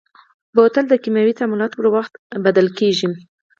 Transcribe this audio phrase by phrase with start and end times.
[0.55, 2.13] بوتل د کیمیاوي تعاملاتو پر وخت
[2.43, 3.07] بدلول کېږي.